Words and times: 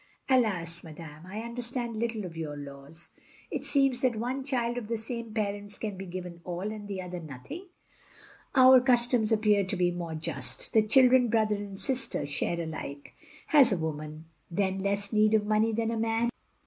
"Alas, 0.27 0.83
madame, 0.83 1.27
I 1.27 1.41
understand 1.41 1.95
little 1.99 2.25
of 2.25 2.35
your 2.35 2.57
laws. 2.57 3.09
It 3.51 3.63
seems 3.65 4.01
that 4.01 4.15
one 4.15 4.43
child 4.43 4.79
of 4.79 4.87
the 4.87 4.97
same 4.97 5.31
parents 5.31 5.77
can 5.77 5.95
be 5.95 6.07
given 6.07 6.41
all, 6.43 6.61
and 6.71 6.89
another 6.89 7.19
nothing. 7.19 7.67
Our 8.55 8.81
customs 8.81 9.31
appear 9.31 9.63
to 9.63 9.77
me 9.77 9.91
more 9.91 10.15
just. 10.15 10.73
The 10.73 10.81
children, 10.81 11.27
brother 11.29 11.53
and 11.53 11.79
sister, 11.79 12.25
share 12.25 12.59
alike. 12.59 13.13
Has 13.49 13.71
a 13.71 13.77
woman 13.77 14.25
then 14.49 14.79
less 14.79 15.13
need 15.13 15.35
of 15.35 15.45
money 15.45 15.71
than 15.71 15.91
a 15.91 15.97
man? 15.99 16.31